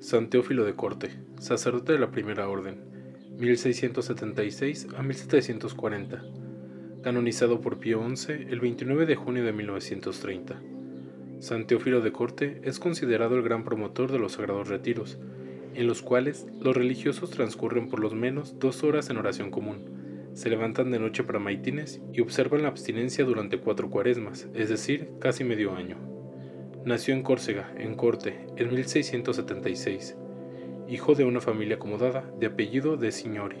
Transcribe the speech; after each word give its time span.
San 0.00 0.30
Teófilo 0.30 0.64
de 0.64 0.74
Corte, 0.74 1.10
sacerdote 1.40 1.92
de 1.92 1.98
la 1.98 2.12
Primera 2.12 2.48
Orden, 2.48 2.76
1676 3.36 4.88
a 4.96 5.02
1740. 5.02 6.24
Canonizado 7.02 7.60
por 7.60 7.78
Pío 7.78 8.00
XI 8.08 8.32
el 8.48 8.60
29 8.60 9.06
de 9.06 9.16
junio 9.16 9.44
de 9.44 9.52
1930. 9.52 10.62
San 11.40 11.66
Teófilo 11.66 12.00
de 12.00 12.12
Corte 12.12 12.60
es 12.62 12.78
considerado 12.78 13.34
el 13.34 13.42
gran 13.42 13.64
promotor 13.64 14.12
de 14.12 14.20
los 14.20 14.32
sagrados 14.32 14.68
retiros, 14.68 15.18
en 15.74 15.88
los 15.88 16.02
cuales 16.02 16.46
los 16.60 16.76
religiosos 16.76 17.30
transcurren 17.30 17.88
por 17.88 17.98
lo 17.98 18.10
menos 18.10 18.58
dos 18.60 18.84
horas 18.84 19.10
en 19.10 19.16
oración 19.16 19.50
común, 19.50 20.32
se 20.38 20.48
levantan 20.48 20.92
de 20.92 21.00
noche 21.00 21.24
para 21.24 21.40
maitines 21.40 22.00
y 22.12 22.20
observan 22.20 22.62
la 22.62 22.68
abstinencia 22.68 23.24
durante 23.24 23.58
cuatro 23.58 23.90
cuaresmas, 23.90 24.46
es 24.54 24.68
decir, 24.68 25.10
casi 25.18 25.42
medio 25.42 25.74
año. 25.74 26.17
Nació 26.88 27.12
en 27.12 27.22
Córcega, 27.22 27.70
en 27.76 27.96
Corte, 27.96 28.46
en 28.56 28.72
1676, 28.72 30.16
hijo 30.88 31.14
de 31.14 31.24
una 31.24 31.42
familia 31.42 31.76
acomodada 31.76 32.24
de 32.40 32.46
apellido 32.46 32.96
de 32.96 33.12
Signori. 33.12 33.58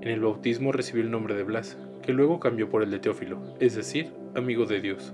En 0.00 0.08
el 0.08 0.20
bautismo 0.20 0.72
recibió 0.72 1.02
el 1.02 1.10
nombre 1.10 1.34
de 1.34 1.42
Blas, 1.42 1.76
que 2.00 2.14
luego 2.14 2.40
cambió 2.40 2.70
por 2.70 2.82
el 2.82 2.90
de 2.90 3.00
Teófilo, 3.00 3.42
es 3.60 3.74
decir, 3.74 4.14
amigo 4.34 4.64
de 4.64 4.80
Dios. 4.80 5.12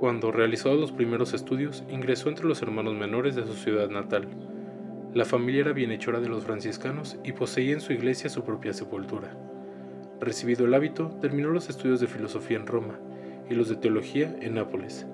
Cuando 0.00 0.32
realizó 0.32 0.74
los 0.74 0.90
primeros 0.90 1.32
estudios, 1.32 1.84
ingresó 1.88 2.28
entre 2.28 2.46
los 2.46 2.60
hermanos 2.60 2.96
menores 2.96 3.36
de 3.36 3.46
su 3.46 3.54
ciudad 3.54 3.88
natal. 3.88 4.26
La 5.14 5.24
familia 5.24 5.60
era 5.60 5.72
bienhechora 5.72 6.18
de 6.18 6.28
los 6.28 6.42
franciscanos 6.42 7.20
y 7.22 7.34
poseía 7.34 7.74
en 7.74 7.80
su 7.80 7.92
iglesia 7.92 8.30
su 8.30 8.42
propia 8.42 8.72
sepultura. 8.72 9.32
Recibido 10.20 10.66
el 10.66 10.74
hábito, 10.74 11.16
terminó 11.20 11.50
los 11.50 11.68
estudios 11.68 12.00
de 12.00 12.08
filosofía 12.08 12.56
en 12.56 12.66
Roma 12.66 12.98
y 13.48 13.54
los 13.54 13.68
de 13.68 13.76
teología 13.76 14.36
en 14.40 14.54
Nápoles. 14.54 15.06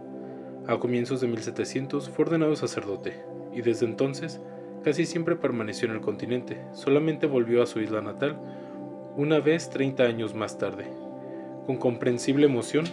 A 0.67 0.79
comienzos 0.79 1.21
de 1.21 1.27
1700 1.27 2.09
fue 2.09 2.25
ordenado 2.25 2.57
sacerdote, 2.57 3.23
y 3.53 3.61
desde 3.61 3.85
entonces 3.85 4.41
casi 4.83 5.05
siempre 5.05 5.37
permaneció 5.37 5.89
en 5.89 5.95
el 5.95 6.01
continente, 6.01 6.65
solamente 6.73 7.27
volvió 7.27 7.63
a 7.63 7.67
su 7.67 7.81
isla 7.81 8.01
natal 8.01 8.39
una 9.15 9.41
vez 9.41 9.69
30 9.69 10.05
años 10.05 10.35
más 10.35 10.57
tarde, 10.57 10.87
con 11.67 11.77
comprensible 11.77 12.47
emoción, 12.47 12.87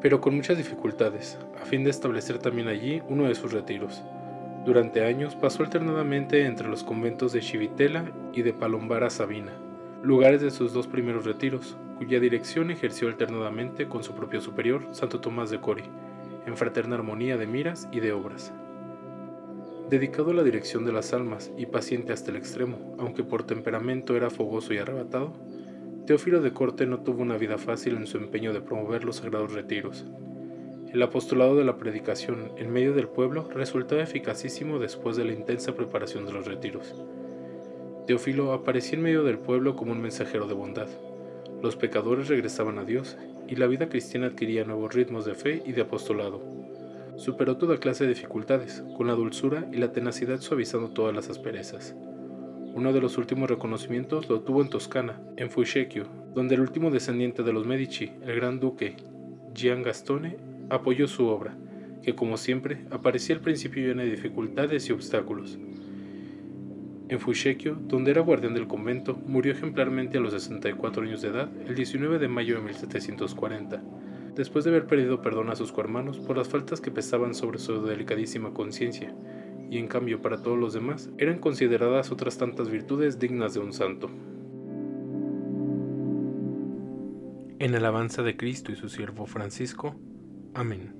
pero 0.00 0.20
con 0.20 0.34
muchas 0.34 0.58
dificultades, 0.58 1.38
a 1.60 1.64
fin 1.64 1.84
de 1.84 1.90
establecer 1.90 2.38
también 2.38 2.66
allí 2.66 3.02
uno 3.08 3.28
de 3.28 3.36
sus 3.36 3.52
retiros. 3.52 4.02
Durante 4.64 5.04
años 5.04 5.36
pasó 5.36 5.62
alternadamente 5.62 6.44
entre 6.46 6.66
los 6.66 6.82
conventos 6.82 7.32
de 7.32 7.40
Chivitela 7.40 8.04
y 8.32 8.42
de 8.42 8.52
Palombara 8.52 9.10
Sabina, 9.10 9.52
lugares 10.02 10.40
de 10.40 10.50
sus 10.50 10.72
dos 10.72 10.88
primeros 10.88 11.24
retiros, 11.24 11.76
cuya 11.98 12.18
dirección 12.18 12.72
ejerció 12.72 13.06
alternadamente 13.06 13.88
con 13.88 14.02
su 14.02 14.12
propio 14.12 14.40
superior, 14.40 14.88
Santo 14.90 15.20
Tomás 15.20 15.50
de 15.50 15.60
Cori, 15.60 15.84
en 16.46 16.56
fraterna 16.56 16.96
armonía 16.96 17.36
de 17.36 17.46
miras 17.46 17.88
y 17.92 18.00
de 18.00 18.12
obras. 18.12 18.52
Dedicado 19.90 20.30
a 20.30 20.34
la 20.34 20.42
dirección 20.42 20.84
de 20.84 20.92
las 20.92 21.12
almas 21.12 21.52
y 21.56 21.66
paciente 21.66 22.12
hasta 22.12 22.30
el 22.30 22.36
extremo, 22.36 22.96
aunque 22.98 23.24
por 23.24 23.44
temperamento 23.44 24.16
era 24.16 24.30
fogoso 24.30 24.72
y 24.72 24.78
arrebatado, 24.78 25.34
Teófilo 26.06 26.40
de 26.40 26.52
Corte 26.52 26.86
no 26.86 27.00
tuvo 27.00 27.22
una 27.22 27.36
vida 27.36 27.58
fácil 27.58 27.96
en 27.96 28.06
su 28.06 28.16
empeño 28.16 28.52
de 28.52 28.60
promover 28.60 29.04
los 29.04 29.16
sagrados 29.16 29.52
retiros. 29.52 30.04
El 30.92 31.02
apostolado 31.02 31.56
de 31.56 31.64
la 31.64 31.76
predicación 31.76 32.52
en 32.56 32.72
medio 32.72 32.92
del 32.92 33.08
pueblo 33.08 33.48
resultaba 33.50 34.02
eficacísimo 34.02 34.78
después 34.78 35.16
de 35.16 35.24
la 35.24 35.32
intensa 35.32 35.74
preparación 35.74 36.26
de 36.26 36.32
los 36.32 36.46
retiros. 36.46 36.94
Teófilo 38.06 38.52
aparecía 38.52 38.98
en 38.98 39.04
medio 39.04 39.22
del 39.22 39.38
pueblo 39.38 39.76
como 39.76 39.92
un 39.92 40.02
mensajero 40.02 40.48
de 40.48 40.54
bondad. 40.54 40.88
Los 41.62 41.76
pecadores 41.76 42.28
regresaban 42.28 42.78
a 42.78 42.84
Dios 42.84 43.16
y 43.52 43.56
la 43.56 43.66
vida 43.66 43.90
cristiana 43.90 44.28
adquiría 44.28 44.64
nuevos 44.64 44.94
ritmos 44.94 45.26
de 45.26 45.34
fe 45.34 45.62
y 45.66 45.72
de 45.72 45.82
apostolado. 45.82 46.40
Superó 47.18 47.58
toda 47.58 47.76
clase 47.76 48.04
de 48.04 48.14
dificultades, 48.14 48.82
con 48.96 49.08
la 49.08 49.12
dulzura 49.12 49.68
y 49.70 49.76
la 49.76 49.92
tenacidad 49.92 50.40
suavizando 50.40 50.88
todas 50.88 51.14
las 51.14 51.28
asperezas. 51.28 51.94
Uno 52.74 52.94
de 52.94 53.02
los 53.02 53.18
últimos 53.18 53.50
reconocimientos 53.50 54.30
lo 54.30 54.40
tuvo 54.40 54.62
en 54.62 54.70
Toscana, 54.70 55.20
en 55.36 55.50
Fucecchio, 55.50 56.06
donde 56.34 56.54
el 56.54 56.62
último 56.62 56.90
descendiente 56.90 57.42
de 57.42 57.52
los 57.52 57.66
Medici, 57.66 58.12
el 58.22 58.36
gran 58.36 58.58
duque 58.58 58.96
Gian 59.54 59.82
Gastone, 59.82 60.38
apoyó 60.70 61.06
su 61.06 61.26
obra, 61.26 61.54
que 62.02 62.14
como 62.14 62.38
siempre 62.38 62.86
aparecía 62.90 63.36
al 63.36 63.42
principio 63.42 63.86
llena 63.86 64.02
de 64.02 64.12
dificultades 64.12 64.88
y 64.88 64.92
obstáculos. 64.92 65.58
En 67.12 67.20
Fucecchio, 67.20 67.74
donde 67.74 68.10
era 68.10 68.22
guardián 68.22 68.54
del 68.54 68.66
convento, 68.66 69.20
murió 69.26 69.52
ejemplarmente 69.52 70.16
a 70.16 70.20
los 70.22 70.32
64 70.32 71.02
años 71.02 71.20
de 71.20 71.28
edad 71.28 71.50
el 71.68 71.74
19 71.74 72.18
de 72.18 72.26
mayo 72.26 72.56
de 72.56 72.62
1740, 72.62 73.82
después 74.34 74.64
de 74.64 74.70
haber 74.70 74.86
pedido 74.86 75.20
perdón 75.20 75.50
a 75.50 75.54
sus 75.54 75.72
cohermanos 75.72 76.18
por 76.20 76.38
las 76.38 76.48
faltas 76.48 76.80
que 76.80 76.90
pesaban 76.90 77.34
sobre 77.34 77.58
su 77.58 77.84
delicadísima 77.84 78.54
conciencia, 78.54 79.14
y 79.70 79.76
en 79.76 79.88
cambio 79.88 80.22
para 80.22 80.40
todos 80.40 80.58
los 80.58 80.72
demás 80.72 81.10
eran 81.18 81.38
consideradas 81.38 82.10
otras 82.10 82.38
tantas 82.38 82.70
virtudes 82.70 83.18
dignas 83.18 83.52
de 83.52 83.60
un 83.60 83.74
santo. 83.74 84.08
En 87.58 87.74
alabanza 87.74 88.22
de 88.22 88.38
Cristo 88.38 88.72
y 88.72 88.76
su 88.76 88.88
siervo 88.88 89.26
Francisco. 89.26 89.96
Amén. 90.54 90.94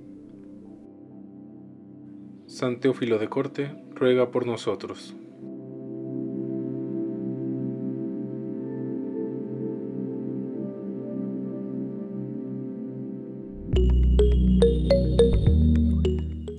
San 2.48 2.80
Teófilo 2.80 3.18
de 3.18 3.30
Corte, 3.30 3.74
ruega 3.94 4.30
por 4.30 4.44
nosotros. 4.44 5.16